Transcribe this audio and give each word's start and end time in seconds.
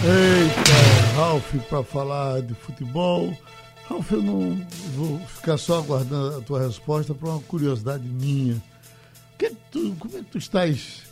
Eita, 0.00 1.16
Ralf, 1.16 1.54
para 1.68 1.82
falar 1.82 2.40
de 2.42 2.54
futebol. 2.54 3.36
Ralf, 3.88 4.12
eu 4.12 4.22
não 4.22 4.56
vou 4.94 5.18
ficar 5.26 5.58
só 5.58 5.78
aguardando 5.80 6.36
a 6.38 6.40
tua 6.40 6.64
resposta 6.64 7.12
para 7.12 7.28
uma 7.28 7.40
curiosidade 7.40 8.06
minha. 8.06 8.62
É 9.40 9.48
que 9.48 9.56
tu, 9.72 9.96
como 9.98 10.16
é 10.16 10.20
que 10.20 10.30
tu 10.30 10.38
estás 10.38 11.02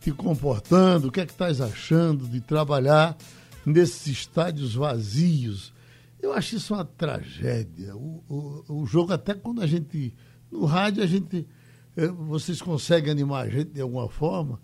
te 0.00 0.10
comportando? 0.12 1.08
O 1.08 1.12
que 1.12 1.20
é 1.20 1.26
que 1.26 1.32
estás 1.32 1.60
achando 1.60 2.26
de 2.26 2.40
trabalhar 2.40 3.18
nesses 3.66 4.06
estádios 4.06 4.74
vazios? 4.74 5.70
Eu 6.20 6.32
acho 6.32 6.56
isso 6.56 6.72
uma 6.72 6.86
tragédia. 6.86 7.94
O, 7.94 8.24
o, 8.30 8.80
o 8.80 8.86
jogo, 8.86 9.12
até 9.12 9.34
quando 9.34 9.60
a 9.60 9.66
gente. 9.66 10.14
No 10.50 10.64
rádio, 10.64 11.02
a 11.02 11.06
gente. 11.06 11.46
Eh, 11.94 12.08
vocês 12.08 12.62
conseguem 12.62 13.10
animar 13.10 13.44
a 13.44 13.50
gente 13.50 13.72
de 13.72 13.82
alguma 13.82 14.08
forma 14.08 14.58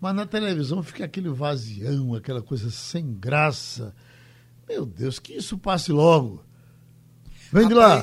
mas 0.00 0.14
na 0.14 0.26
televisão 0.26 0.82
fica 0.82 1.04
aquele 1.04 1.28
vazião, 1.28 2.14
aquela 2.14 2.42
coisa 2.42 2.70
sem 2.70 3.12
graça. 3.12 3.94
Meu 4.68 4.86
Deus, 4.86 5.18
que 5.18 5.32
isso 5.32 5.58
passe 5.58 5.90
logo. 5.90 6.44
Vem 7.52 7.66
de 7.66 7.74
lá. 7.74 8.02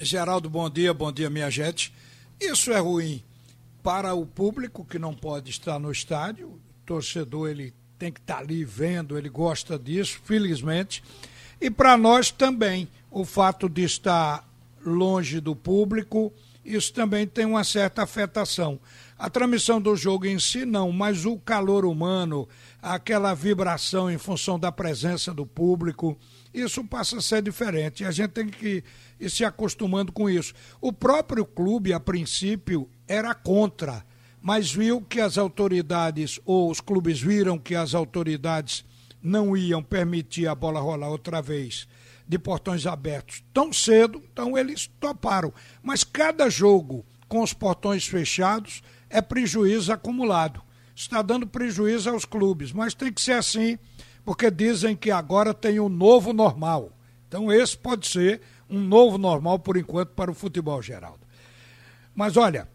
Geraldo, 0.00 0.48
bom 0.48 0.68
dia, 0.70 0.94
bom 0.94 1.10
dia, 1.10 1.30
minha 1.30 1.50
gente. 1.50 1.92
Isso 2.40 2.72
é 2.72 2.78
ruim 2.78 3.22
para 3.82 4.14
o 4.14 4.26
público 4.26 4.84
que 4.84 4.98
não 4.98 5.14
pode 5.14 5.50
estar 5.50 5.78
no 5.78 5.90
estádio. 5.90 6.48
O 6.48 6.60
torcedor 6.84 7.48
ele 7.48 7.74
tem 7.98 8.12
que 8.12 8.20
estar 8.20 8.38
ali 8.38 8.64
vendo, 8.64 9.16
ele 9.16 9.28
gosta 9.28 9.78
disso, 9.78 10.20
felizmente. 10.24 11.02
E 11.60 11.70
para 11.70 11.96
nós 11.96 12.30
também, 12.30 12.88
o 13.10 13.24
fato 13.24 13.68
de 13.68 13.82
estar 13.82 14.46
longe 14.84 15.40
do 15.40 15.56
público, 15.56 16.32
isso 16.66 16.92
também 16.92 17.26
tem 17.26 17.46
uma 17.46 17.62
certa 17.62 18.02
afetação. 18.02 18.80
A 19.18 19.30
transmissão 19.30 19.80
do 19.80 19.94
jogo 19.94 20.26
em 20.26 20.38
si 20.38 20.66
não, 20.66 20.90
mas 20.90 21.24
o 21.24 21.38
calor 21.38 21.84
humano, 21.86 22.48
aquela 22.82 23.32
vibração 23.34 24.10
em 24.10 24.18
função 24.18 24.58
da 24.58 24.72
presença 24.72 25.32
do 25.32 25.46
público, 25.46 26.18
isso 26.52 26.84
passa 26.84 27.18
a 27.18 27.22
ser 27.22 27.42
diferente. 27.42 28.04
A 28.04 28.10
gente 28.10 28.30
tem 28.30 28.48
que 28.48 28.82
ir 29.18 29.30
se 29.30 29.44
acostumando 29.44 30.12
com 30.12 30.28
isso. 30.28 30.52
O 30.80 30.92
próprio 30.92 31.44
clube, 31.46 31.92
a 31.92 32.00
princípio, 32.00 32.90
era 33.06 33.32
contra, 33.34 34.04
mas 34.42 34.70
viu 34.70 35.00
que 35.00 35.20
as 35.20 35.38
autoridades, 35.38 36.40
ou 36.44 36.70
os 36.70 36.80
clubes 36.80 37.20
viram 37.20 37.58
que 37.58 37.74
as 37.74 37.94
autoridades 37.94 38.84
não 39.22 39.56
iam 39.56 39.82
permitir 39.82 40.46
a 40.46 40.54
bola 40.54 40.80
rolar 40.80 41.08
outra 41.08 41.40
vez 41.40 41.86
de 42.28 42.38
portões 42.38 42.86
abertos 42.86 43.44
tão 43.52 43.72
cedo, 43.72 44.22
então 44.32 44.56
eles 44.58 44.90
toparam. 45.00 45.52
Mas 45.82 46.02
cada 46.02 46.48
jogo 46.50 47.04
com 47.28 47.42
os 47.42 47.52
portões 47.52 48.06
fechados 48.06 48.82
é 49.08 49.20
prejuízo 49.20 49.92
acumulado. 49.92 50.62
Está 50.94 51.22
dando 51.22 51.46
prejuízo 51.46 52.10
aos 52.10 52.24
clubes, 52.24 52.72
mas 52.72 52.94
tem 52.94 53.12
que 53.12 53.20
ser 53.20 53.32
assim, 53.32 53.78
porque 54.24 54.50
dizem 54.50 54.96
que 54.96 55.10
agora 55.10 55.52
tem 55.52 55.78
um 55.78 55.88
novo 55.88 56.32
normal. 56.32 56.90
Então, 57.28 57.52
esse 57.52 57.76
pode 57.76 58.06
ser 58.06 58.40
um 58.68 58.80
novo 58.80 59.18
normal, 59.18 59.58
por 59.58 59.76
enquanto, 59.76 60.10
para 60.10 60.30
o 60.30 60.34
futebol, 60.34 60.80
Geraldo. 60.80 61.20
Mas 62.14 62.36
olha, 62.36 62.68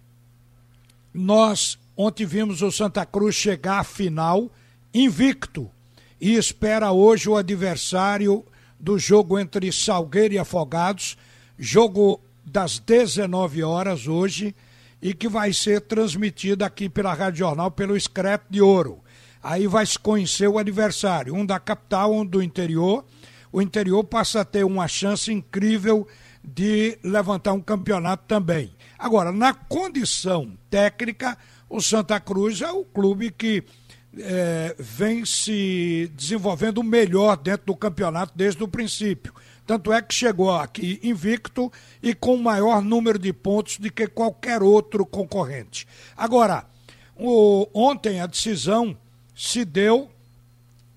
nós 1.14 1.80
ontem 1.98 2.26
vimos 2.26 2.62
o 2.62 2.72
Santa 2.72 3.06
Cruz 3.06 3.36
chegar 3.36 3.80
à 3.80 3.84
final 3.84 4.52
invicto 4.94 5.70
e 6.20 6.36
espera 6.36 6.92
hoje 6.92 7.28
o 7.28 7.36
adversário 7.36 8.46
do 8.82 8.98
jogo 8.98 9.38
entre 9.38 9.72
Salgueiro 9.72 10.34
e 10.34 10.40
Afogados, 10.40 11.16
jogo 11.58 12.20
das 12.44 12.80
19 12.80 13.64
horas 13.64 14.08
hoje 14.08 14.56
e 15.00 15.14
que 15.14 15.30
vai 15.30 15.54
ser 15.54 15.82
transmitida 15.82 16.66
aqui 16.66 16.90
pela 16.90 17.14
Rádio 17.14 17.40
Jornal 17.40 17.70
pelo 17.70 17.96
Excreto 17.96 18.46
de 18.50 18.60
Ouro. 18.60 19.00
Aí 19.42 19.68
vai 19.68 19.86
se 19.86 19.98
conhecer 19.98 20.48
o 20.48 20.58
adversário, 20.58 21.36
um 21.36 21.46
da 21.46 21.60
capital, 21.60 22.12
um 22.12 22.26
do 22.26 22.42
interior. 22.42 23.06
O 23.52 23.62
interior 23.62 24.04
passa 24.04 24.42
a 24.42 24.46
ter 24.46 24.64
uma 24.64 24.88
chance 24.88 25.32
incrível 25.32 26.08
de 26.44 26.98
levantar 27.04 27.54
um 27.54 27.62
campeonato 27.62 28.26
também. 28.28 28.74
Agora, 28.98 29.32
na 29.32 29.54
condição 29.54 30.58
técnica, 30.70 31.38
o 31.70 31.80
Santa 31.82 32.20
Cruz 32.20 32.62
é 32.62 32.72
o 32.72 32.84
clube 32.84 33.32
que 33.32 33.64
é, 34.18 34.76
vem 34.78 35.26
se 35.26 36.12
desenvolvendo 36.16 36.84
melhor 36.84 37.38
dentro 37.38 37.68
do 37.68 37.76
campeonato 37.76 38.34
desde 38.36 38.64
o 38.64 38.68
princípio. 38.68 39.34
Tanto 39.66 39.94
é 39.94 40.02
que 40.02 40.14
chegou 40.14 40.52
aqui 40.52 41.00
invicto 41.04 41.72
e 42.02 42.14
com 42.14 42.36
maior 42.36 42.82
número 42.82 43.18
de 43.18 43.32
pontos 43.32 43.78
do 43.78 43.92
que 43.92 44.08
qualquer 44.08 44.62
outro 44.62 45.06
concorrente. 45.06 45.88
Agora, 46.18 46.66
o, 47.16 47.68
ontem 47.74 48.20
a 48.20 48.26
decisão 48.26 48.98
se 49.36 49.64
deu 49.64 50.10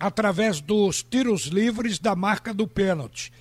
através 0.01 0.61
dos 0.61 1.03
tiros 1.03 1.47
livres 1.47 1.99
da 1.99 2.17
marca 2.17 2.53
do 2.53 2.67
pênalti. 2.67 3.33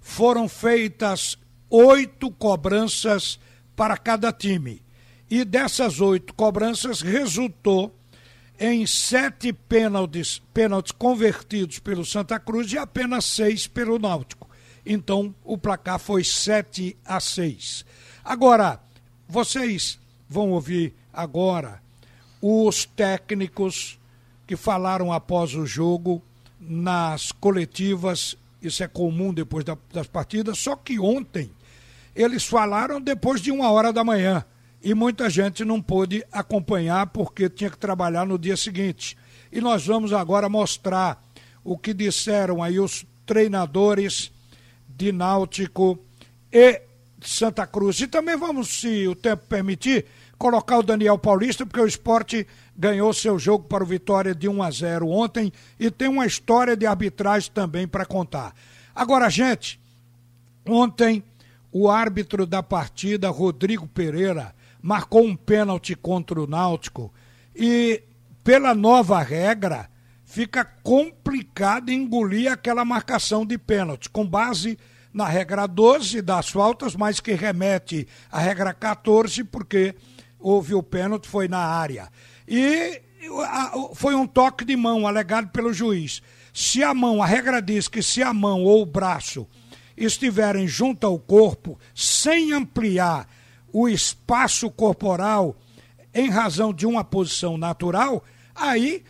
Foram 0.00 0.48
feitas 0.48 1.38
oito 1.70 2.30
cobranças 2.30 3.38
para 3.74 3.96
cada 3.96 4.32
time. 4.32 4.82
E 5.30 5.44
dessas 5.44 6.00
oito 6.00 6.34
cobranças 6.34 7.00
resultou 7.00 7.94
em 8.64 8.86
sete 8.86 9.52
pênaltis, 9.52 10.40
pênaltis 10.54 10.92
convertidos 10.92 11.80
pelo 11.80 12.04
Santa 12.04 12.38
Cruz 12.38 12.72
e 12.72 12.78
apenas 12.78 13.24
seis 13.24 13.66
pelo 13.66 13.98
Náutico. 13.98 14.48
Então 14.86 15.34
o 15.42 15.58
placar 15.58 15.98
foi 15.98 16.22
7 16.22 16.96
a 17.04 17.18
6. 17.18 17.84
Agora, 18.24 18.78
vocês 19.28 19.98
vão 20.28 20.50
ouvir 20.50 20.94
agora 21.12 21.82
os 22.40 22.84
técnicos 22.84 23.98
que 24.46 24.54
falaram 24.54 25.12
após 25.12 25.56
o 25.56 25.66
jogo 25.66 26.22
nas 26.60 27.32
coletivas, 27.32 28.36
isso 28.62 28.84
é 28.84 28.86
comum 28.86 29.34
depois 29.34 29.64
da, 29.64 29.76
das 29.92 30.06
partidas, 30.06 30.60
só 30.60 30.76
que 30.76 31.00
ontem 31.00 31.50
eles 32.14 32.44
falaram 32.44 33.00
depois 33.00 33.40
de 33.40 33.50
uma 33.50 33.72
hora 33.72 33.92
da 33.92 34.04
manhã 34.04 34.44
e 34.82 34.94
muita 34.94 35.30
gente 35.30 35.64
não 35.64 35.80
pôde 35.80 36.24
acompanhar 36.32 37.06
porque 37.08 37.48
tinha 37.48 37.70
que 37.70 37.78
trabalhar 37.78 38.26
no 38.26 38.38
dia 38.38 38.56
seguinte. 38.56 39.16
E 39.50 39.60
nós 39.60 39.86
vamos 39.86 40.12
agora 40.12 40.48
mostrar 40.48 41.22
o 41.62 41.78
que 41.78 41.94
disseram 41.94 42.62
aí 42.62 42.80
os 42.80 43.06
treinadores 43.24 44.32
de 44.88 45.12
Náutico 45.12 45.98
e 46.50 46.82
Santa 47.20 47.66
Cruz. 47.66 48.00
E 48.00 48.06
também 48.06 48.36
vamos, 48.36 48.80
se 48.80 49.06
o 49.06 49.14
tempo 49.14 49.44
permitir, 49.46 50.06
colocar 50.36 50.78
o 50.78 50.82
Daniel 50.82 51.16
Paulista, 51.16 51.64
porque 51.64 51.80
o 51.80 51.86
esporte 51.86 52.46
ganhou 52.76 53.12
seu 53.12 53.38
jogo 53.38 53.64
para 53.68 53.84
o 53.84 53.86
Vitória 53.86 54.34
de 54.34 54.48
1 54.48 54.62
a 54.62 54.70
0 54.70 55.08
ontem 55.08 55.52
e 55.78 55.90
tem 55.90 56.08
uma 56.08 56.26
história 56.26 56.76
de 56.76 56.84
arbitragem 56.84 57.52
também 57.52 57.86
para 57.86 58.04
contar. 58.04 58.52
Agora, 58.92 59.30
gente, 59.30 59.78
ontem 60.66 61.22
o 61.70 61.88
árbitro 61.88 62.44
da 62.44 62.62
partida, 62.62 63.30
Rodrigo 63.30 63.86
Pereira, 63.86 64.52
marcou 64.82 65.24
um 65.24 65.36
pênalti 65.36 65.94
contra 65.94 66.40
o 66.40 66.46
Náutico 66.46 67.12
e, 67.54 68.02
pela 68.42 68.74
nova 68.74 69.22
regra, 69.22 69.88
fica 70.24 70.64
complicado 70.64 71.90
engolir 71.90 72.50
aquela 72.50 72.84
marcação 72.84 73.46
de 73.46 73.56
pênalti, 73.56 74.10
com 74.10 74.26
base 74.26 74.76
na 75.12 75.26
regra 75.26 75.66
12 75.66 76.20
das 76.22 76.48
faltas, 76.48 76.96
mas 76.96 77.20
que 77.20 77.32
remete 77.32 78.08
à 78.30 78.40
regra 78.40 78.74
14, 78.74 79.44
porque 79.44 79.94
houve 80.40 80.74
o 80.74 80.82
pênalti, 80.82 81.28
foi 81.28 81.46
na 81.46 81.58
área. 81.58 82.08
E 82.48 83.00
foi 83.94 84.14
um 84.14 84.26
toque 84.26 84.64
de 84.64 84.74
mão 84.74 85.06
alegado 85.06 85.48
pelo 85.50 85.72
juiz. 85.72 86.22
Se 86.52 86.82
a 86.82 86.92
mão, 86.92 87.22
a 87.22 87.26
regra 87.26 87.60
diz 87.62 87.86
que 87.86 88.02
se 88.02 88.22
a 88.22 88.32
mão 88.32 88.64
ou 88.64 88.82
o 88.82 88.86
braço 88.86 89.46
estiverem 89.96 90.66
junto 90.66 91.06
ao 91.06 91.18
corpo, 91.18 91.78
sem 91.94 92.52
ampliar 92.52 93.28
o 93.72 93.88
espaço 93.88 94.70
corporal 94.70 95.56
em 96.14 96.28
razão 96.28 96.72
de 96.72 96.86
uma 96.86 97.02
posição 97.02 97.56
natural, 97.56 98.22
aí 98.54 99.02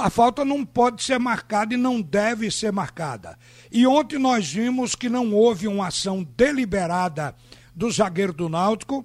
a 0.00 0.08
falta 0.08 0.44
não 0.44 0.64
pode 0.64 1.02
ser 1.02 1.18
marcada 1.18 1.74
e 1.74 1.76
não 1.76 2.00
deve 2.00 2.50
ser 2.50 2.72
marcada. 2.72 3.38
E 3.70 3.86
ontem 3.86 4.18
nós 4.18 4.50
vimos 4.50 4.94
que 4.94 5.08
não 5.08 5.34
houve 5.34 5.68
uma 5.68 5.88
ação 5.88 6.26
deliberada 6.36 7.34
do 7.74 7.90
zagueiro 7.90 8.32
do 8.32 8.48
Náutico 8.48 9.04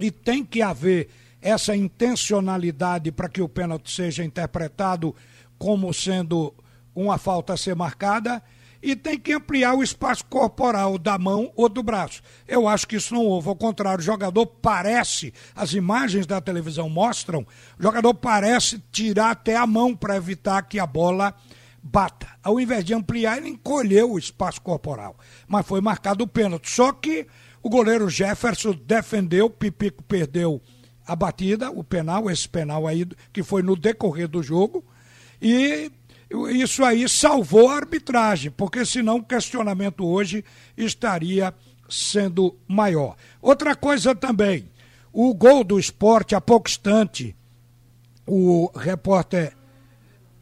e 0.00 0.10
tem 0.10 0.44
que 0.44 0.60
haver 0.60 1.08
essa 1.40 1.76
intencionalidade 1.76 3.12
para 3.12 3.28
que 3.28 3.40
o 3.40 3.48
pênalti 3.48 3.92
seja 3.92 4.24
interpretado 4.24 5.14
como 5.56 5.94
sendo 5.94 6.52
uma 6.94 7.16
falta 7.18 7.52
a 7.52 7.56
ser 7.56 7.76
marcada 7.76 8.42
e 8.86 8.94
tem 8.94 9.18
que 9.18 9.32
ampliar 9.32 9.74
o 9.74 9.82
espaço 9.82 10.24
corporal 10.26 10.96
da 10.96 11.18
mão 11.18 11.50
ou 11.56 11.68
do 11.68 11.82
braço. 11.82 12.22
Eu 12.46 12.68
acho 12.68 12.86
que 12.86 12.94
isso 12.94 13.12
não 13.12 13.26
houve. 13.26 13.48
Ao 13.48 13.56
contrário, 13.56 13.98
o 13.98 14.04
jogador 14.04 14.46
parece, 14.46 15.34
as 15.56 15.72
imagens 15.72 16.24
da 16.24 16.40
televisão 16.40 16.88
mostram, 16.88 17.44
o 17.76 17.82
jogador 17.82 18.14
parece 18.14 18.80
tirar 18.92 19.32
até 19.32 19.56
a 19.56 19.66
mão 19.66 19.92
para 19.92 20.14
evitar 20.14 20.62
que 20.62 20.78
a 20.78 20.86
bola 20.86 21.34
bata. 21.82 22.28
Ao 22.44 22.60
invés 22.60 22.84
de 22.84 22.94
ampliar, 22.94 23.38
ele 23.38 23.48
encolheu 23.48 24.12
o 24.12 24.18
espaço 24.20 24.62
corporal. 24.62 25.16
Mas 25.48 25.66
foi 25.66 25.80
marcado 25.80 26.22
o 26.22 26.28
pênalti. 26.28 26.70
Só 26.70 26.92
que 26.92 27.26
o 27.64 27.68
goleiro 27.68 28.08
Jefferson 28.08 28.78
defendeu, 28.86 29.50
Pipico 29.50 30.04
perdeu 30.04 30.62
a 31.04 31.16
batida, 31.16 31.72
o 31.72 31.82
penal, 31.82 32.30
esse 32.30 32.48
penal 32.48 32.86
aí, 32.86 33.04
que 33.32 33.42
foi 33.42 33.62
no 33.62 33.74
decorrer 33.74 34.28
do 34.28 34.44
jogo. 34.44 34.84
E 35.42 35.90
isso 36.50 36.84
aí 36.84 37.08
salvou 37.08 37.68
a 37.68 37.76
arbitragem, 37.76 38.50
porque 38.50 38.84
senão 38.84 39.18
o 39.18 39.24
questionamento 39.24 40.04
hoje 40.04 40.44
estaria 40.76 41.54
sendo 41.88 42.56
maior. 42.66 43.16
Outra 43.40 43.76
coisa 43.76 44.14
também, 44.14 44.68
o 45.12 45.32
gol 45.32 45.62
do 45.62 45.78
esporte, 45.78 46.34
há 46.34 46.40
pouco 46.40 46.68
instante, 46.68 47.34
o 48.26 48.70
repórter 48.74 49.56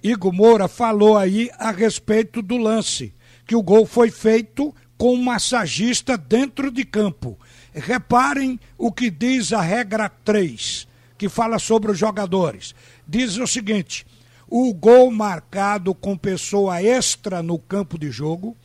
Igor 0.02 0.32
Moura 0.32 0.69
falou 0.69 1.16
aí 1.16 1.50
a 1.58 1.70
respeito 1.70 2.42
do 2.42 2.56
lance, 2.56 3.14
que 3.46 3.54
o 3.56 3.62
gol 3.62 3.86
foi 3.86 4.10
feito 4.10 4.75
com 4.96 5.14
um 5.14 5.22
massagista 5.22 6.16
dentro 6.16 6.70
de 6.70 6.84
campo. 6.84 7.38
Reparem 7.75 8.58
o 8.78 8.92
que 8.92 9.10
diz 9.10 9.52
a 9.52 9.60
regra 9.60 10.08
3, 10.08 10.86
que 11.16 11.28
fala 11.28 11.58
sobre 11.58 11.90
os 11.90 11.98
jogadores. 11.98 12.75
Diz 13.06 13.36
o 13.38 13.46
seguinte: 13.46 14.06
o 14.56 14.72
gol 14.72 15.10
marcado 15.10 15.92
com 15.92 16.16
pessoa 16.16 16.80
extra 16.80 17.42
no 17.42 17.58
campo 17.58 17.98
de 17.98 18.08
jogo. 18.08 18.56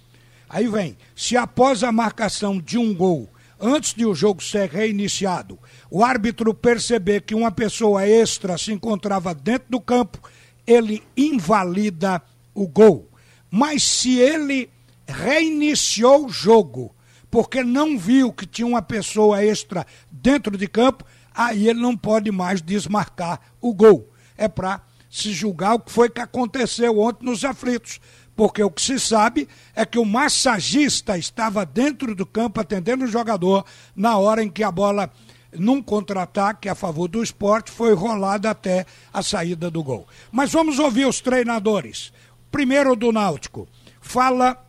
Aí 0.47 0.67
vem, 0.67 0.95
se 1.15 1.35
após 1.35 1.83
a 1.83 1.91
marcação 1.91 2.61
de 2.61 2.77
um 2.77 2.93
gol, 2.93 3.27
antes 3.59 3.95
de 3.95 4.05
o 4.05 4.13
jogo 4.13 4.43
ser 4.43 4.69
reiniciado, 4.69 5.57
o 5.89 6.03
árbitro 6.03 6.53
perceber 6.53 7.23
que 7.23 7.33
uma 7.33 7.49
pessoa 7.49 8.07
extra 8.07 8.55
se 8.55 8.71
encontrava 8.71 9.33
dentro 9.33 9.71
do 9.71 9.81
campo, 9.81 10.19
ele 10.67 11.01
invalida 11.17 12.21
o 12.53 12.67
gol. 12.67 13.09
Mas 13.49 13.81
se 13.81 14.19
ele 14.19 14.69
reiniciou 15.07 16.27
o 16.27 16.29
jogo 16.29 16.95
porque 17.31 17.63
não 17.63 17.97
viu 17.97 18.31
que 18.31 18.45
tinha 18.45 18.67
uma 18.67 18.83
pessoa 18.83 19.43
extra 19.43 19.87
dentro 20.11 20.55
de 20.55 20.67
campo, 20.67 21.03
aí 21.33 21.67
ele 21.67 21.81
não 21.81 21.97
pode 21.97 22.31
mais 22.31 22.61
desmarcar 22.61 23.41
o 23.59 23.73
gol. 23.73 24.07
É 24.37 24.47
para 24.47 24.83
se 25.09 25.33
julgar 25.33 25.75
o 25.75 25.79
que 25.79 25.91
foi 25.91 26.09
que 26.09 26.21
aconteceu 26.21 26.99
ontem 26.99 27.25
nos 27.25 27.43
aflitos. 27.43 27.99
Porque 28.35 28.63
o 28.63 28.71
que 28.71 28.81
se 28.81 28.99
sabe 28.99 29.49
é 29.75 29.85
que 29.85 29.99
o 29.99 30.05
massagista 30.05 31.17
estava 31.17 31.65
dentro 31.65 32.15
do 32.15 32.25
campo 32.25 32.61
atendendo 32.61 33.03
o 33.03 33.07
jogador 33.07 33.65
na 33.93 34.17
hora 34.17 34.41
em 34.41 34.49
que 34.49 34.63
a 34.63 34.71
bola, 34.71 35.11
num 35.51 35.81
contra-ataque 35.81 36.69
a 36.69 36.75
favor 36.75 37.09
do 37.09 37.21
esporte, 37.21 37.69
foi 37.69 37.93
rolada 37.93 38.49
até 38.49 38.85
a 39.11 39.21
saída 39.21 39.69
do 39.69 39.83
gol. 39.83 40.07
Mas 40.31 40.53
vamos 40.53 40.79
ouvir 40.79 41.05
os 41.05 41.19
treinadores. 41.19 42.13
Primeiro 42.49 42.95
do 42.95 43.11
Náutico. 43.11 43.67
Fala 43.99 44.65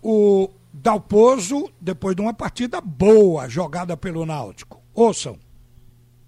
o 0.00 0.48
Dalpozo, 0.72 1.70
depois 1.80 2.14
de 2.14 2.22
uma 2.22 2.32
partida 2.32 2.80
boa 2.80 3.48
jogada 3.48 3.96
pelo 3.96 4.24
Náutico. 4.24 4.80
Ouçam. 4.94 5.38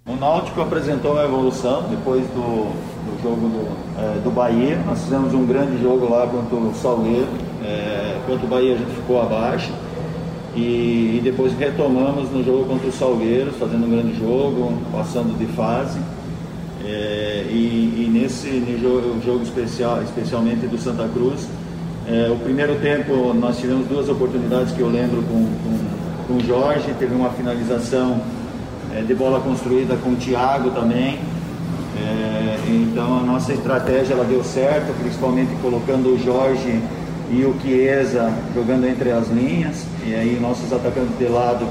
O 0.06 0.16
Náutico 0.16 0.62
apresentou 0.62 1.12
uma 1.12 1.24
evolução 1.24 1.84
depois 1.90 2.22
do, 2.28 2.72
do 3.04 3.22
jogo 3.22 3.48
do, 3.48 4.00
é, 4.00 4.20
do 4.20 4.30
Bahia. 4.30 4.78
Nós 4.86 5.02
fizemos 5.02 5.34
um 5.34 5.44
grande 5.44 5.80
jogo 5.82 6.10
lá 6.10 6.26
contra 6.26 6.56
o 6.56 6.74
Salgueiro. 6.74 7.28
É, 7.62 8.18
contra 8.26 8.46
o 8.46 8.48
Bahia 8.48 8.74
a 8.74 8.78
gente 8.78 8.92
ficou 8.92 9.20
abaixo. 9.20 9.70
E, 10.56 11.18
e, 11.18 11.20
depois 11.22 11.52
retomamos 11.52 12.30
no 12.30 12.42
jogo 12.42 12.64
contra 12.64 12.88
o 12.88 12.92
Salgueiro, 12.92 13.52
fazendo 13.52 13.86
um 13.86 13.90
grande 13.90 14.18
jogo, 14.18 14.72
passando 14.90 15.38
de 15.38 15.46
fase. 15.52 16.00
É, 16.82 17.44
e, 17.50 18.06
e, 18.06 18.10
nesse 18.10 18.78
jogo, 18.80 19.20
jogo 19.22 19.42
especial, 19.42 20.02
especialmente 20.02 20.66
do 20.66 20.78
Santa 20.78 21.06
Cruz, 21.08 21.46
é, 22.08 22.30
o 22.30 22.36
primeiro 22.36 22.76
tempo 22.76 23.34
nós 23.34 23.58
tivemos 23.58 23.86
duas 23.86 24.08
oportunidades 24.08 24.72
que 24.72 24.80
eu 24.80 24.88
lembro 24.88 25.22
com, 25.22 25.44
com, 25.44 26.26
com 26.26 26.34
o 26.38 26.40
Jorge, 26.44 26.94
teve 26.98 27.14
uma 27.14 27.28
finalização 27.30 28.20
é, 28.94 29.02
de 29.02 29.14
bola 29.14 29.40
construída 29.40 29.96
com 29.96 30.10
o 30.10 30.16
Thiago 30.16 30.70
também. 30.70 31.18
É, 31.96 32.58
então 32.68 33.18
a 33.18 33.22
nossa 33.22 33.52
estratégia 33.52 34.14
ela 34.14 34.24
deu 34.24 34.42
certo, 34.42 34.92
principalmente 35.00 35.54
colocando 35.60 36.14
o 36.14 36.18
Jorge 36.18 36.80
e 37.30 37.44
o 37.44 37.54
Chiesa 37.60 38.32
jogando 38.54 38.86
entre 38.86 39.10
as 39.10 39.28
linhas, 39.28 39.84
e 40.04 40.14
aí 40.14 40.38
nossos 40.40 40.72
atacantes 40.72 41.16
de 41.18 41.26
lado 41.26 41.66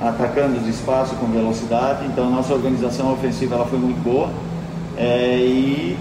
atacando 0.00 0.58
os 0.58 0.66
espaços 0.66 1.16
com 1.18 1.26
velocidade. 1.26 2.06
Então 2.06 2.26
a 2.26 2.30
nossa 2.30 2.52
organização 2.52 3.12
ofensiva 3.12 3.56
ela 3.56 3.66
foi 3.66 3.78
muito 3.78 4.02
boa. 4.02 4.30
É, 4.96 5.36
e 5.38 5.96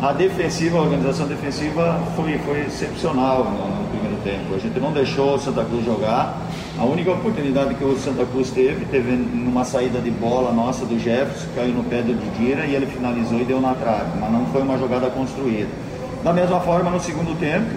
a 0.00 0.12
defensiva, 0.12 0.78
a 0.78 0.82
organização 0.82 1.26
defensiva 1.26 2.00
foi, 2.16 2.38
foi 2.38 2.60
excepcional 2.66 3.44
no, 3.44 3.50
no, 3.50 3.88
primeiro 3.88 4.13
tempo. 4.24 4.54
A 4.54 4.58
gente 4.58 4.80
não 4.80 4.90
deixou 4.92 5.34
o 5.34 5.38
Santa 5.38 5.62
Cruz 5.64 5.84
jogar. 5.84 6.36
A 6.78 6.84
única 6.84 7.12
oportunidade 7.12 7.74
que 7.74 7.84
o 7.84 7.96
Santa 7.96 8.24
Cruz 8.24 8.50
teve, 8.50 8.86
teve 8.86 9.12
numa 9.12 9.64
saída 9.64 10.00
de 10.00 10.10
bola 10.10 10.52
nossa 10.52 10.84
do 10.84 10.98
Jefferson, 10.98 11.46
caiu 11.54 11.74
no 11.74 11.84
pé 11.84 12.02
do 12.02 12.14
Didira 12.14 12.64
e 12.64 12.74
ele 12.74 12.86
finalizou 12.86 13.38
e 13.38 13.44
deu 13.44 13.60
na 13.60 13.74
trave, 13.74 14.18
mas 14.18 14.32
não 14.32 14.46
foi 14.46 14.62
uma 14.62 14.76
jogada 14.78 15.08
construída. 15.10 15.68
Da 16.24 16.32
mesma 16.32 16.58
forma, 16.60 16.90
no 16.90 16.98
segundo 16.98 17.38
tempo, 17.38 17.70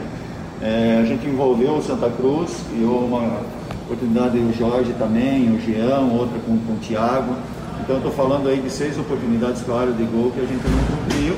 é, 0.62 1.00
a 1.04 1.06
gente 1.06 1.28
envolveu 1.28 1.74
o 1.74 1.84
Santa 1.84 2.10
Cruz 2.10 2.64
e 2.74 2.84
uma 2.84 3.42
oportunidade 3.86 4.40
o 4.40 4.54
Jorge 4.54 4.94
também, 4.98 5.54
o 5.54 5.62
Jean, 5.62 6.00
outra 6.18 6.40
com, 6.40 6.58
com 6.58 6.74
o 6.74 6.78
Thiago. 6.78 7.36
Então 7.82 7.98
estou 7.98 8.12
falando 8.12 8.50
aí 8.50 8.60
de 8.60 8.70
seis 8.70 8.98
oportunidades 8.98 9.62
claras 9.62 9.96
de 9.96 10.04
gol 10.06 10.32
que 10.32 10.40
a 10.40 10.46
gente 10.46 10.64
não 10.64 10.98
cumpriu 10.98 11.36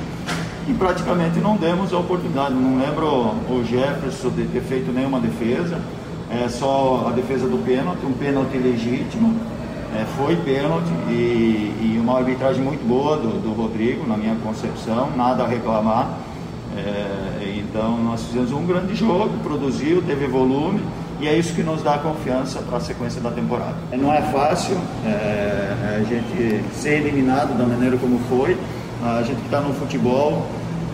e 0.69 0.73
praticamente 0.73 1.39
não 1.39 1.57
demos 1.57 1.91
a 1.93 1.97
oportunidade. 1.97 2.53
Não 2.53 2.79
lembro 2.79 3.07
o 3.07 3.63
Jefferson 3.67 4.29
de 4.29 4.45
ter 4.45 4.61
feito 4.61 4.91
nenhuma 4.91 5.19
defesa, 5.19 5.81
é 6.29 6.47
só 6.47 7.07
a 7.09 7.11
defesa 7.11 7.47
do 7.47 7.57
pênalti, 7.65 8.05
um 8.05 8.13
pênalti 8.13 8.57
legítimo. 8.57 9.35
É, 9.95 10.05
foi 10.15 10.35
pênalti 10.35 10.91
e, 11.09 11.95
e, 11.95 11.99
uma 11.99 12.19
arbitragem 12.19 12.61
muito 12.61 12.87
boa 12.87 13.17
do, 13.17 13.41
do, 13.41 13.53
Rodrigo, 13.53 14.07
na 14.07 14.15
minha 14.15 14.35
concepção, 14.35 15.09
nada 15.17 15.43
a 15.43 15.47
reclamar. 15.47 16.19
É, 16.77 17.55
então 17.57 17.97
nós 17.97 18.23
fizemos 18.25 18.51
um 18.51 18.67
grande 18.67 18.93
jogo, 18.93 19.31
produziu, 19.41 20.03
teve 20.03 20.27
volume 20.27 20.79
e 21.19 21.27
é 21.27 21.35
isso 21.35 21.55
que 21.55 21.63
nos 21.63 21.81
dá 21.81 21.97
confiança 21.97 22.59
para 22.59 22.77
a 22.77 22.79
sequência 22.79 23.19
da 23.19 23.31
temporada. 23.31 23.77
Não 23.93 24.13
é 24.13 24.21
fácil 24.21 24.77
é, 25.03 25.97
a 25.99 26.03
gente 26.03 26.63
ser 26.75 26.99
eliminado 26.99 27.57
da 27.57 27.65
maneira 27.65 27.97
como 27.97 28.19
foi, 28.29 28.55
a 29.03 29.23
gente 29.23 29.37
que 29.37 29.45
está 29.45 29.59
no 29.59 29.73
futebol 29.73 30.45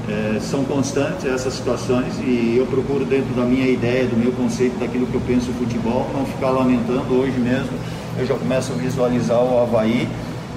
é, 0.07 0.39
são 0.39 0.63
constantes 0.65 1.25
essas 1.25 1.53
situações 1.53 2.13
e 2.19 2.55
eu 2.57 2.65
procuro 2.67 3.05
dentro 3.05 3.33
da 3.33 3.43
minha 3.43 3.67
ideia, 3.67 4.07
do 4.07 4.15
meu 4.15 4.31
conceito, 4.31 4.77
daquilo 4.77 5.07
que 5.07 5.15
eu 5.15 5.21
penso 5.21 5.47
no 5.47 5.53
futebol, 5.53 6.09
não 6.13 6.25
ficar 6.25 6.51
lamentando 6.51 7.13
hoje 7.13 7.37
mesmo. 7.39 7.77
Eu 8.17 8.25
já 8.25 8.35
começo 8.35 8.71
a 8.71 8.75
visualizar 8.75 9.43
o 9.43 9.59
Havaí 9.59 10.07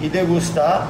e 0.03 0.09
degustar 0.09 0.87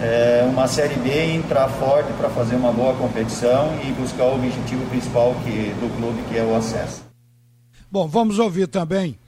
é, 0.00 0.46
uma 0.48 0.66
Série 0.66 0.96
B 0.96 1.34
entrar 1.34 1.68
forte 1.68 2.12
para 2.14 2.28
fazer 2.30 2.56
uma 2.56 2.72
boa 2.72 2.94
competição 2.94 3.78
e 3.84 3.92
buscar 3.92 4.24
o 4.24 4.36
objetivo 4.36 4.84
principal 4.86 5.34
que, 5.44 5.74
do 5.80 5.94
clube, 5.96 6.22
que 6.28 6.38
é 6.38 6.42
o 6.42 6.56
acesso. 6.56 7.02
Bom, 7.90 8.06
vamos 8.06 8.38
ouvir 8.38 8.68
também 8.68 9.18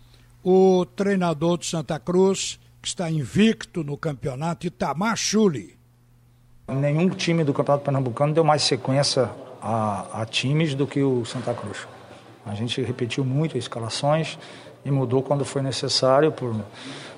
o 0.42 0.84
treinador 0.84 1.58
de 1.58 1.66
Santa 1.66 1.99
Cruz, 1.99 2.58
que 2.80 2.88
está 2.88 3.10
invicto 3.10 3.84
no 3.84 3.96
campeonato, 3.96 4.66
Itamar 4.66 5.16
Chuli. 5.16 5.79
Nenhum 6.70 7.08
time 7.08 7.42
do 7.42 7.52
Campeonato 7.52 7.84
Pernambucano 7.84 8.32
deu 8.32 8.44
mais 8.44 8.62
sequência 8.62 9.28
a, 9.60 10.22
a 10.22 10.24
times 10.24 10.72
do 10.72 10.86
que 10.86 11.02
o 11.02 11.24
Santa 11.24 11.52
Cruz. 11.52 11.88
A 12.46 12.54
gente 12.54 12.80
repetiu 12.80 13.24
muito 13.24 13.58
as 13.58 13.64
escalações 13.64 14.38
e 14.84 14.90
mudou 14.90 15.20
quando 15.20 15.44
foi 15.44 15.62
necessário 15.62 16.30
por, 16.30 16.54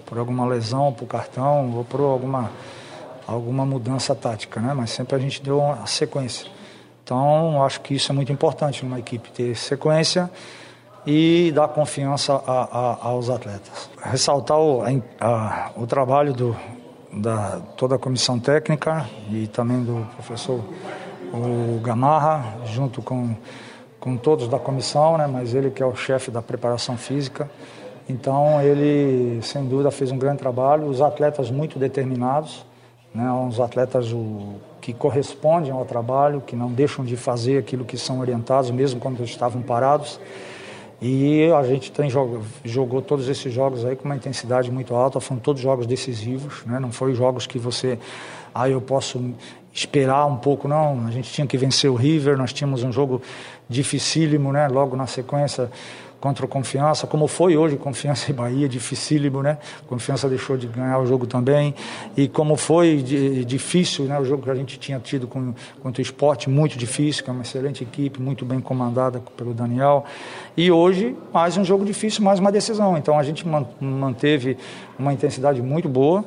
por 0.07 0.19
alguma 0.19 0.47
lesão, 0.47 0.93
por 0.93 1.07
cartão 1.07 1.71
ou 1.77 1.85
por 1.85 2.01
alguma, 2.01 2.51
alguma 3.27 3.67
mudança 3.67 4.15
tática, 4.15 4.59
né? 4.59 4.73
Mas 4.75 4.91
sempre 4.91 5.17
a 5.17 5.19
gente 5.19 5.43
deu 5.43 5.63
a 5.63 5.87
sequência. 5.87 6.51
Então, 7.05 7.63
acho 7.63 7.81
que 7.83 7.95
isso 7.95 8.11
é 8.11 8.15
muito 8.15 8.33
importante 8.33 8.85
numa 8.85 8.99
equipe 8.99 9.31
ter 9.31 9.55
sequência 9.55 10.31
e 11.07 11.53
dar 11.55 11.69
confiança 11.69 12.35
a, 12.35 12.63
a, 12.63 13.09
aos 13.09 13.29
atletas. 13.29 13.91
Ressaltar 14.03 14.59
o, 14.59 14.83
a, 15.21 15.71
o 15.77 15.87
trabalho 15.87 16.33
do, 16.33 16.57
da 17.13 17.61
toda 17.77 17.97
a 17.97 17.99
comissão 17.99 18.39
técnica 18.39 19.07
e 19.31 19.47
também 19.47 19.83
do 19.83 20.07
professor 20.15 20.63
o 21.33 21.81
Gamarra, 21.81 22.57
junto 22.67 23.01
com, 23.01 23.35
com 23.99 24.17
todos 24.17 24.49
da 24.49 24.59
comissão, 24.59 25.17
né, 25.17 25.27
mas 25.27 25.55
ele 25.55 25.71
que 25.71 25.83
é 25.83 25.87
o 25.87 25.95
chefe 25.95 26.31
da 26.31 26.43
preparação 26.43 26.97
física. 26.97 27.51
Então 28.09 28.61
ele, 28.61 29.41
sem 29.43 29.65
dúvida, 29.65 29.91
fez 29.91 30.11
um 30.11 30.19
grande 30.19 30.39
trabalho. 30.39 30.87
Os 30.87 31.01
atletas 31.01 31.51
muito 31.51 31.79
determinados, 31.79 32.67
né, 33.15 33.31
uns 33.31 33.61
atletas 33.61 34.13
o, 34.13 34.57
que 34.81 34.93
correspondem 34.93 35.71
ao 35.71 35.85
trabalho, 35.85 36.43
que 36.43 36.57
não 36.57 36.71
deixam 36.71 37.05
de 37.05 37.17
fazer 37.17 37.59
aquilo 37.59 37.85
que 37.85 37.97
são 37.97 38.21
orientados, 38.21 38.71
mesmo 38.71 39.01
quando 39.01 39.23
estavam 39.25 39.63
parados. 39.63 40.21
E 41.05 41.51
a 41.51 41.65
gente 41.65 41.91
tem 41.91 42.09
jogo, 42.09 42.45
jogou 42.65 43.03
todos 43.03 43.29
esses 43.29 43.53
jogos 43.53 43.85
aí 43.85 43.97
com 43.97 44.05
uma 44.05 44.15
intensidade 44.15 44.71
muito 44.71 44.95
alta, 44.95 45.19
foram 45.19 45.41
todos 45.41 45.61
jogos 45.61 45.85
decisivos, 45.85 46.65
né? 46.65 46.79
não 46.79 46.93
foram 46.93 47.13
jogos 47.13 47.45
que 47.45 47.59
você, 47.59 47.99
ah, 48.55 48.69
eu 48.69 48.81
posso 48.81 49.21
esperar 49.73 50.25
um 50.27 50.37
pouco, 50.37 50.69
não. 50.69 51.05
A 51.09 51.11
gente 51.11 51.29
tinha 51.33 51.45
que 51.45 51.59
vencer 51.59 51.91
o 51.91 51.97
River, 51.97 52.39
nós 52.39 52.53
tínhamos 52.53 52.85
um 52.85 52.93
jogo 52.93 53.21
dificílimo, 53.69 54.53
né? 54.53 54.69
logo 54.69 54.95
na 54.95 55.09
sequência 55.09 55.69
contra 56.23 56.47
o 56.47 56.49
Confiança, 56.49 57.05
como 57.05 57.27
foi 57.27 57.57
hoje 57.57 57.77
Confiança 57.77 58.31
e 58.31 58.33
Bahia, 58.33 58.69
dificílimo, 58.69 59.43
né? 59.43 59.59
Confiança 59.89 60.29
deixou 60.29 60.57
de 60.57 60.69
ganhar 60.69 61.01
o 61.01 61.05
jogo 61.05 61.27
também. 61.27 61.75
E 62.17 62.29
como 62.29 62.55
foi 62.57 62.99
de, 62.99 63.45
difícil, 63.45 64.05
né? 64.05 64.17
O 64.21 64.25
jogo 64.25 64.45
que 64.45 64.51
a 64.51 64.55
gente 64.55 64.79
tinha 64.79 65.01
tido 65.01 65.27
com, 65.27 65.53
contra 65.83 66.01
o 66.01 66.03
esporte, 66.03 66.49
muito 66.49 66.79
difícil, 66.79 67.25
que 67.25 67.31
é 67.31 67.33
uma 67.33 67.43
excelente 67.43 67.83
equipe, 67.83 68.23
muito 68.23 68.45
bem 68.45 68.61
comandada 68.61 69.21
pelo 69.37 69.53
Daniel. 69.53 70.05
E 70.57 70.71
hoje, 70.71 71.17
mais 71.35 71.57
um 71.57 71.65
jogo 71.65 71.85
difícil, 71.85 72.23
mais 72.23 72.39
uma 72.39 72.53
decisão. 72.53 72.97
Então 72.97 73.19
a 73.19 73.23
gente 73.25 73.45
manteve 73.81 74.57
uma 74.97 75.13
intensidade 75.13 75.61
muito 75.61 75.89
boa. 75.89 76.25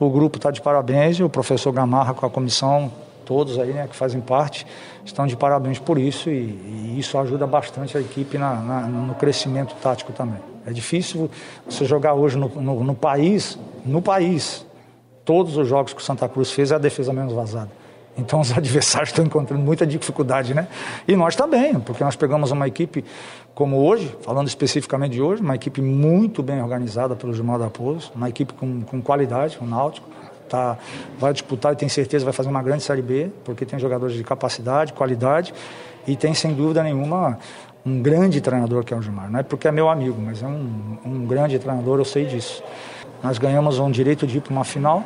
O 0.00 0.10
grupo 0.10 0.38
está 0.38 0.50
de 0.50 0.60
parabéns, 0.60 1.20
o 1.20 1.28
professor 1.28 1.70
Gamarra 1.70 2.12
com 2.12 2.26
a 2.26 2.30
comissão 2.30 2.90
todos 3.28 3.58
aí, 3.58 3.74
né, 3.74 3.86
que 3.86 3.94
fazem 3.94 4.22
parte, 4.22 4.66
estão 5.04 5.26
de 5.26 5.36
parabéns 5.36 5.78
por 5.78 5.98
isso 5.98 6.30
e, 6.30 6.32
e 6.34 6.96
isso 6.98 7.18
ajuda 7.18 7.46
bastante 7.46 7.98
a 7.98 8.00
equipe 8.00 8.38
na, 8.38 8.54
na, 8.54 8.80
no 8.86 9.14
crescimento 9.14 9.74
tático 9.82 10.14
também. 10.14 10.40
É 10.66 10.72
difícil 10.72 11.30
você 11.68 11.84
jogar 11.84 12.14
hoje 12.14 12.38
no, 12.38 12.48
no, 12.48 12.82
no 12.82 12.94
país, 12.94 13.58
no 13.84 14.00
país, 14.00 14.66
todos 15.26 15.58
os 15.58 15.68
jogos 15.68 15.92
que 15.92 16.00
o 16.00 16.02
Santa 16.02 16.26
Cruz 16.26 16.50
fez 16.50 16.72
é 16.72 16.76
a 16.76 16.78
defesa 16.78 17.12
menos 17.12 17.34
vazada. 17.34 17.70
Então 18.16 18.40
os 18.40 18.50
adversários 18.56 19.10
estão 19.10 19.22
encontrando 19.22 19.62
muita 19.62 19.86
dificuldade, 19.86 20.54
né? 20.54 20.66
E 21.06 21.14
nós 21.14 21.36
também, 21.36 21.78
porque 21.80 22.02
nós 22.02 22.16
pegamos 22.16 22.50
uma 22.50 22.66
equipe 22.66 23.04
como 23.54 23.76
hoje, 23.76 24.16
falando 24.22 24.48
especificamente 24.48 25.12
de 25.12 25.20
hoje, 25.20 25.42
uma 25.42 25.54
equipe 25.54 25.82
muito 25.82 26.42
bem 26.42 26.62
organizada 26.62 27.14
pelo 27.14 27.34
Gilmar 27.34 27.58
da 27.58 27.68
Pouso, 27.68 28.10
uma 28.14 28.28
equipe 28.30 28.54
com, 28.54 28.80
com 28.80 29.02
qualidade, 29.02 29.58
o 29.60 29.66
Náutico, 29.66 30.08
tá, 30.48 30.78
vai 31.18 31.32
disputar 31.32 31.72
e 31.72 31.76
tem 31.76 31.88
certeza 31.88 32.24
vai 32.24 32.32
fazer 32.32 32.48
uma 32.48 32.62
grande 32.62 32.82
Série 32.82 33.02
B, 33.02 33.30
porque 33.44 33.64
tem 33.64 33.78
jogadores 33.78 34.14
de 34.16 34.24
capacidade, 34.24 34.92
qualidade 34.92 35.52
e 36.06 36.16
tem 36.16 36.34
sem 36.34 36.54
dúvida 36.54 36.82
nenhuma 36.82 37.38
um 37.84 38.02
grande 38.02 38.40
treinador 38.40 38.84
que 38.84 38.92
é 38.92 38.96
o 38.96 39.02
Gilmar. 39.02 39.30
Não 39.30 39.40
é 39.40 39.42
porque 39.42 39.68
é 39.68 39.72
meu 39.72 39.88
amigo, 39.88 40.20
mas 40.20 40.42
é 40.42 40.46
um, 40.46 40.98
um 41.04 41.26
grande 41.26 41.58
treinador, 41.58 41.98
eu 41.98 42.04
sei 42.04 42.26
disso. 42.26 42.62
Nós 43.22 43.38
ganhamos 43.38 43.78
um 43.78 43.90
direito 43.90 44.26
de 44.26 44.38
ir 44.38 44.40
para 44.40 44.52
uma 44.52 44.64
final 44.64 45.04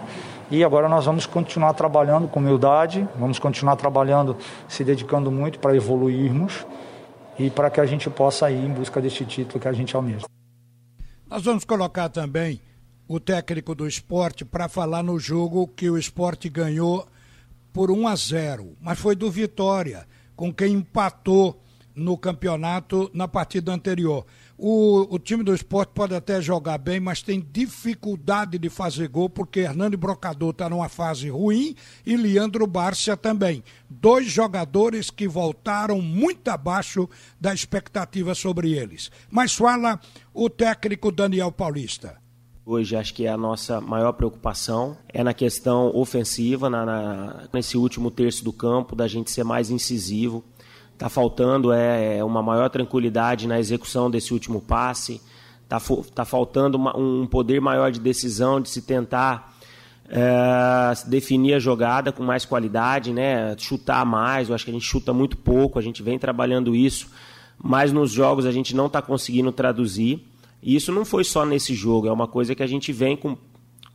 e 0.50 0.62
agora 0.62 0.88
nós 0.88 1.06
vamos 1.06 1.24
continuar 1.24 1.72
trabalhando 1.74 2.28
com 2.28 2.40
humildade, 2.40 3.08
vamos 3.18 3.38
continuar 3.38 3.76
trabalhando, 3.76 4.36
se 4.68 4.84
dedicando 4.84 5.30
muito 5.30 5.58
para 5.58 5.74
evoluirmos 5.74 6.66
e 7.38 7.50
para 7.50 7.70
que 7.70 7.80
a 7.80 7.86
gente 7.86 8.10
possa 8.10 8.50
ir 8.50 8.64
em 8.64 8.70
busca 8.70 9.00
deste 9.00 9.24
título 9.24 9.60
que 9.60 9.68
a 9.68 9.72
gente 9.72 9.96
almeja. 9.96 10.26
Nós 11.28 11.42
vamos 11.42 11.64
colocar 11.64 12.10
também 12.10 12.60
o 13.06 13.20
técnico 13.20 13.74
do 13.74 13.86
esporte 13.86 14.44
para 14.44 14.68
falar 14.68 15.02
no 15.02 15.18
jogo 15.18 15.68
que 15.68 15.90
o 15.90 15.98
esporte 15.98 16.48
ganhou 16.48 17.06
por 17.72 17.90
1 17.90 18.06
a 18.06 18.16
0, 18.16 18.76
mas 18.80 18.98
foi 18.98 19.16
do 19.16 19.30
Vitória, 19.30 20.06
com 20.36 20.52
quem 20.52 20.74
empatou 20.74 21.62
no 21.94 22.16
campeonato 22.16 23.10
na 23.12 23.28
partida 23.28 23.72
anterior. 23.72 24.24
O, 24.56 25.14
o 25.14 25.18
time 25.18 25.42
do 25.42 25.54
esporte 25.54 25.90
pode 25.94 26.14
até 26.14 26.40
jogar 26.40 26.78
bem, 26.78 27.00
mas 27.00 27.22
tem 27.22 27.46
dificuldade 27.52 28.58
de 28.58 28.68
fazer 28.68 29.08
gol, 29.08 29.28
porque 29.28 29.60
Hernando 29.60 29.96
Brocador 29.96 30.50
está 30.50 30.68
numa 30.70 30.88
fase 30.88 31.28
ruim 31.28 31.74
e 32.06 32.16
Leandro 32.16 32.66
Bárcia 32.66 33.16
também. 33.16 33.62
Dois 33.90 34.30
jogadores 34.30 35.10
que 35.10 35.26
voltaram 35.26 36.00
muito 36.00 36.48
abaixo 36.48 37.08
da 37.40 37.52
expectativa 37.52 38.34
sobre 38.34 38.72
eles. 38.72 39.10
Mas 39.30 39.54
fala 39.54 40.00
o 40.32 40.48
técnico 40.48 41.10
Daniel 41.10 41.50
Paulista. 41.50 42.22
Hoje 42.64 42.94
acho 42.94 43.12
que 43.12 43.26
é 43.26 43.28
a 43.28 43.36
nossa 43.36 43.80
maior 43.80 44.12
preocupação 44.12 44.96
é 45.08 45.24
na 45.24 45.34
questão 45.34 45.90
ofensiva, 45.96 46.70
na, 46.70 46.86
na, 46.86 47.48
nesse 47.52 47.76
último 47.76 48.08
terço 48.08 48.44
do 48.44 48.52
campo, 48.52 48.94
da 48.94 49.08
gente 49.08 49.32
ser 49.32 49.42
mais 49.42 49.68
incisivo. 49.68 50.44
Está 50.92 51.08
faltando 51.08 51.72
é, 51.72 52.18
é, 52.18 52.24
uma 52.24 52.40
maior 52.40 52.70
tranquilidade 52.70 53.48
na 53.48 53.58
execução 53.58 54.08
desse 54.08 54.32
último 54.32 54.60
passe. 54.60 55.20
Está 55.64 55.80
tá 56.14 56.24
faltando 56.24 56.78
uma, 56.78 56.96
um 56.96 57.26
poder 57.26 57.60
maior 57.60 57.90
de 57.90 57.98
decisão, 57.98 58.60
de 58.60 58.68
se 58.68 58.82
tentar 58.82 59.56
é, 60.08 60.92
definir 61.08 61.54
a 61.54 61.58
jogada 61.58 62.12
com 62.12 62.22
mais 62.22 62.44
qualidade, 62.44 63.12
né? 63.12 63.56
chutar 63.58 64.06
mais. 64.06 64.48
Eu 64.48 64.54
acho 64.54 64.64
que 64.64 64.70
a 64.70 64.74
gente 64.74 64.86
chuta 64.86 65.12
muito 65.12 65.36
pouco, 65.36 65.80
a 65.80 65.82
gente 65.82 66.00
vem 66.00 66.16
trabalhando 66.16 66.76
isso, 66.76 67.10
mas 67.58 67.90
nos 67.90 68.12
jogos 68.12 68.46
a 68.46 68.52
gente 68.52 68.76
não 68.76 68.86
está 68.86 69.02
conseguindo 69.02 69.50
traduzir. 69.50 70.31
E 70.62 70.76
isso 70.76 70.92
não 70.92 71.04
foi 71.04 71.24
só 71.24 71.44
nesse 71.44 71.74
jogo, 71.74 72.06
é 72.06 72.12
uma 72.12 72.28
coisa 72.28 72.54
que 72.54 72.62
a 72.62 72.66
gente 72.66 72.92
vem 72.92 73.16
com, 73.16 73.36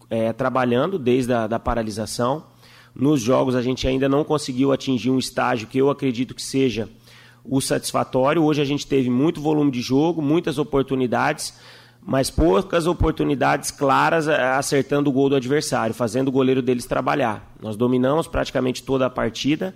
é, 0.09 0.33
trabalhando 0.33 0.99
desde 0.99 1.31
a 1.31 1.47
da 1.47 1.57
paralisação. 1.57 2.43
Nos 2.93 3.21
jogos 3.21 3.55
a 3.55 3.61
gente 3.61 3.87
ainda 3.87 4.09
não 4.09 4.23
conseguiu 4.23 4.73
atingir 4.73 5.09
um 5.09 5.17
estágio 5.17 5.67
que 5.67 5.77
eu 5.77 5.89
acredito 5.89 6.35
que 6.35 6.41
seja 6.41 6.89
o 7.45 7.61
satisfatório. 7.61 8.43
Hoje 8.43 8.61
a 8.61 8.65
gente 8.65 8.85
teve 8.85 9.09
muito 9.09 9.39
volume 9.39 9.71
de 9.71 9.79
jogo, 9.81 10.21
muitas 10.21 10.57
oportunidades, 10.57 11.53
mas 12.01 12.29
poucas 12.29 12.85
oportunidades 12.85 13.71
claras 13.71 14.27
é, 14.27 14.49
acertando 14.49 15.09
o 15.09 15.13
gol 15.13 15.29
do 15.29 15.35
adversário, 15.35 15.95
fazendo 15.95 16.27
o 16.27 16.31
goleiro 16.31 16.61
deles 16.61 16.85
trabalhar. 16.85 17.55
Nós 17.61 17.77
dominamos 17.77 18.27
praticamente 18.27 18.83
toda 18.83 19.05
a 19.05 19.09
partida, 19.09 19.73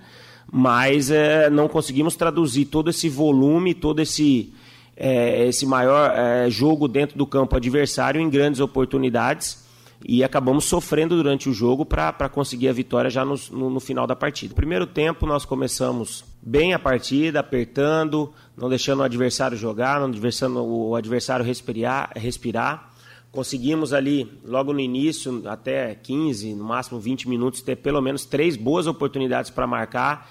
mas 0.52 1.10
é, 1.10 1.50
não 1.50 1.70
conseguimos 1.70 2.18
traduzir 2.18 2.66
todo 2.66 2.90
esse 2.90 3.08
volume, 3.08 3.74
todo 3.74 4.02
esse 4.02 4.54
é, 4.96 5.48
esse 5.48 5.66
maior 5.66 6.12
é, 6.12 6.50
jogo 6.50 6.88
dentro 6.88 7.18
do 7.18 7.26
campo 7.26 7.56
adversário 7.56 8.20
em 8.20 8.30
grandes 8.30 8.60
oportunidades 8.60 9.62
e 10.04 10.24
acabamos 10.24 10.66
sofrendo 10.66 11.16
durante 11.16 11.50
o 11.50 11.54
jogo 11.54 11.86
para 11.86 12.28
conseguir 12.30 12.70
a 12.70 12.74
vitória 12.74 13.10
já 13.10 13.24
no, 13.24 13.36
no, 13.52 13.70
no, 13.70 13.80
final 13.80 14.08
da 14.08 14.16
partida. 14.16 14.54
Primeiro 14.54 14.88
tempo 14.88 15.26
nós 15.26 15.46
começamos 15.46 16.24
bem 16.42 16.74
a 16.74 16.80
partida, 16.80 17.40
apertando, 17.40 18.34
não 18.58 18.68
deixando 18.68 19.00
o 19.00 19.04
adversário 19.04 19.58
jogar, 19.58 20.00
não 20.00 20.10
deixando 20.10 20.64
o 20.64 20.96
adversário 20.96 21.46
respirar, 21.46 22.12
respirar. 22.16 22.90
Conseguimos 23.32 23.94
ali, 23.94 24.30
logo 24.44 24.74
no 24.74 24.80
início, 24.80 25.44
até 25.46 25.96
15, 25.96 26.54
no 26.54 26.66
máximo 26.66 27.00
20 27.00 27.30
minutos, 27.30 27.62
ter 27.62 27.78
pelo 27.78 28.02
menos 28.02 28.26
três 28.26 28.58
boas 28.58 28.88
oportunidades 28.88 29.50
para 29.50 29.66
marcar 29.66 30.30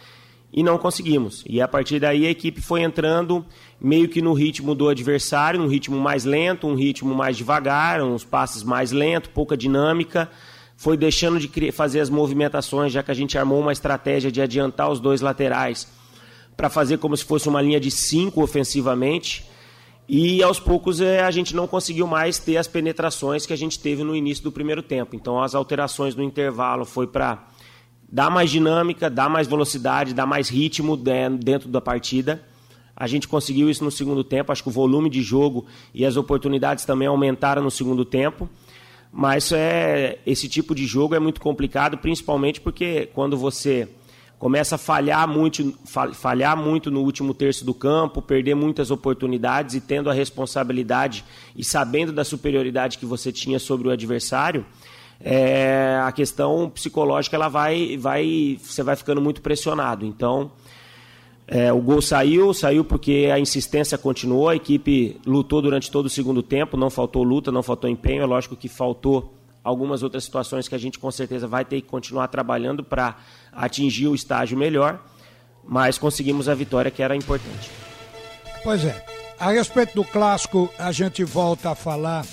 e 0.52 0.62
não 0.62 0.78
conseguimos. 0.78 1.44
E 1.46 1.60
a 1.60 1.68
partir 1.68 2.00
daí 2.00 2.26
a 2.26 2.30
equipe 2.30 2.60
foi 2.60 2.82
entrando 2.82 3.44
meio 3.80 4.08
que 4.08 4.20
no 4.20 4.32
ritmo 4.32 4.74
do 4.74 4.88
adversário, 4.88 5.60
um 5.60 5.68
ritmo 5.68 5.98
mais 5.98 6.24
lento, 6.24 6.66
um 6.66 6.74
ritmo 6.74 7.14
mais 7.14 7.36
devagar, 7.36 8.02
uns 8.02 8.24
passes 8.24 8.62
mais 8.62 8.90
lentos, 8.90 9.30
pouca 9.32 9.56
dinâmica. 9.56 10.28
Foi 10.76 10.96
deixando 10.96 11.38
de 11.38 11.72
fazer 11.72 12.00
as 12.00 12.10
movimentações, 12.10 12.92
já 12.92 13.02
que 13.02 13.10
a 13.10 13.14
gente 13.14 13.36
armou 13.38 13.60
uma 13.60 13.72
estratégia 13.72 14.32
de 14.32 14.40
adiantar 14.40 14.90
os 14.90 14.98
dois 14.98 15.20
laterais 15.20 15.86
para 16.56 16.68
fazer 16.68 16.98
como 16.98 17.16
se 17.16 17.24
fosse 17.24 17.48
uma 17.48 17.62
linha 17.62 17.78
de 17.78 17.90
cinco 17.90 18.42
ofensivamente. 18.42 19.48
E 20.08 20.42
aos 20.42 20.58
poucos 20.58 21.00
é, 21.00 21.22
a 21.22 21.30
gente 21.30 21.54
não 21.54 21.68
conseguiu 21.68 22.06
mais 22.06 22.38
ter 22.38 22.56
as 22.56 22.66
penetrações 22.66 23.46
que 23.46 23.52
a 23.52 23.56
gente 23.56 23.78
teve 23.78 24.02
no 24.02 24.16
início 24.16 24.42
do 24.42 24.50
primeiro 24.50 24.82
tempo. 24.82 25.14
Então 25.14 25.40
as 25.40 25.54
alterações 25.54 26.16
no 26.16 26.22
intervalo 26.22 26.84
foi 26.84 27.06
para 27.06 27.46
dá 28.10 28.28
mais 28.28 28.50
dinâmica, 28.50 29.08
dá 29.08 29.28
mais 29.28 29.46
velocidade, 29.46 30.14
dá 30.14 30.26
mais 30.26 30.48
ritmo 30.48 30.96
dentro 30.96 31.68
da 31.68 31.80
partida. 31.80 32.42
A 32.96 33.06
gente 33.06 33.28
conseguiu 33.28 33.70
isso 33.70 33.82
no 33.82 33.90
segundo 33.90 34.22
tempo, 34.22 34.52
acho 34.52 34.62
que 34.62 34.68
o 34.68 34.72
volume 34.72 35.08
de 35.08 35.22
jogo 35.22 35.64
e 35.94 36.04
as 36.04 36.16
oportunidades 36.16 36.84
também 36.84 37.08
aumentaram 37.08 37.62
no 37.62 37.70
segundo 37.70 38.04
tempo. 38.04 38.48
Mas 39.12 39.50
é, 39.52 40.18
esse 40.26 40.48
tipo 40.48 40.74
de 40.74 40.86
jogo 40.86 41.14
é 41.14 41.18
muito 41.18 41.40
complicado, 41.40 41.98
principalmente 41.98 42.60
porque 42.60 43.08
quando 43.14 43.36
você 43.36 43.88
começa 44.38 44.76
a 44.76 44.78
falhar 44.78 45.28
muito, 45.28 45.74
falhar 46.14 46.56
muito 46.56 46.90
no 46.90 47.00
último 47.00 47.34
terço 47.34 47.64
do 47.64 47.74
campo, 47.74 48.22
perder 48.22 48.54
muitas 48.54 48.90
oportunidades 48.90 49.74
e 49.74 49.80
tendo 49.80 50.08
a 50.08 50.14
responsabilidade 50.14 51.24
e 51.56 51.64
sabendo 51.64 52.12
da 52.12 52.24
superioridade 52.24 52.98
que 52.98 53.04
você 53.04 53.32
tinha 53.32 53.58
sobre 53.58 53.88
o 53.88 53.90
adversário, 53.90 54.64
é, 55.22 56.00
a 56.02 56.10
questão 56.12 56.70
psicológica 56.70 57.36
ela 57.36 57.48
vai, 57.48 57.96
vai, 57.96 58.58
você 58.60 58.82
vai 58.82 58.96
ficando 58.96 59.20
muito 59.20 59.42
pressionado. 59.42 60.06
Então, 60.06 60.50
é, 61.46 61.72
o 61.72 61.80
gol 61.80 62.00
saiu, 62.00 62.54
saiu 62.54 62.84
porque 62.84 63.28
a 63.32 63.38
insistência 63.38 63.98
continuou, 63.98 64.48
a 64.48 64.56
equipe 64.56 65.20
lutou 65.26 65.60
durante 65.60 65.90
todo 65.90 66.06
o 66.06 66.10
segundo 66.10 66.42
tempo, 66.42 66.76
não 66.76 66.88
faltou 66.88 67.22
luta, 67.22 67.52
não 67.52 67.62
faltou 67.62 67.90
empenho. 67.90 68.22
É 68.22 68.26
lógico 68.26 68.56
que 68.56 68.68
faltou 68.68 69.34
algumas 69.62 70.02
outras 70.02 70.24
situações 70.24 70.68
que 70.68 70.74
a 70.74 70.78
gente 70.78 70.98
com 70.98 71.10
certeza 71.10 71.46
vai 71.46 71.64
ter 71.64 71.82
que 71.82 71.88
continuar 71.88 72.28
trabalhando 72.28 72.82
para 72.82 73.16
atingir 73.52 74.08
o 74.08 74.14
estágio 74.14 74.56
melhor, 74.56 74.98
mas 75.62 75.98
conseguimos 75.98 76.48
a 76.48 76.54
vitória 76.54 76.90
que 76.90 77.02
era 77.02 77.14
importante. 77.14 77.70
Pois 78.64 78.84
é. 78.84 79.04
A 79.38 79.52
respeito 79.52 79.94
do 79.94 80.04
clássico, 80.04 80.70
a 80.78 80.92
gente 80.92 81.24
volta 81.24 81.70
a 81.70 81.74
falar 81.74 82.26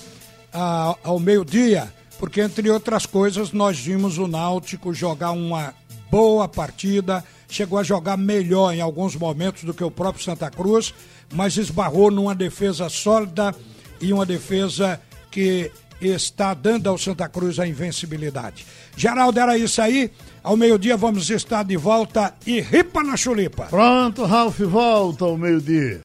ah, 0.53 0.95
ao 1.03 1.19
meio-dia 1.19 1.91
porque 2.19 2.41
entre 2.41 2.69
outras 2.69 3.05
coisas 3.05 3.51
nós 3.51 3.79
vimos 3.79 4.17
o 4.17 4.27
Náutico 4.27 4.93
jogar 4.93 5.31
uma 5.31 5.73
boa 6.09 6.47
partida, 6.47 7.23
chegou 7.49 7.79
a 7.79 7.83
jogar 7.83 8.17
melhor 8.17 8.73
em 8.73 8.81
alguns 8.81 9.15
momentos 9.15 9.63
do 9.63 9.73
que 9.73 9.83
o 9.83 9.91
próprio 9.91 10.23
Santa 10.23 10.49
Cruz, 10.49 10.93
mas 11.31 11.57
esbarrou 11.57 12.11
numa 12.11 12.35
defesa 12.35 12.89
sólida 12.89 13.53
e 13.99 14.13
uma 14.13 14.25
defesa 14.25 14.99
que 15.31 15.71
está 15.99 16.53
dando 16.53 16.87
ao 16.87 16.97
Santa 16.97 17.27
Cruz 17.27 17.59
a 17.59 17.67
invencibilidade. 17.67 18.65
Geraldo, 18.95 19.39
era 19.39 19.57
isso 19.57 19.81
aí. 19.81 20.11
Ao 20.43 20.55
meio-dia 20.55 20.95
vamos 20.95 21.29
estar 21.29 21.63
de 21.63 21.75
volta 21.75 22.33
e 22.45 22.61
ripa 22.61 23.03
na 23.03 23.17
chulipa. 23.17 23.65
Pronto, 23.65 24.23
Ralf, 24.23 24.59
volta 24.59 25.25
ao 25.25 25.37
meio-dia. 25.37 25.95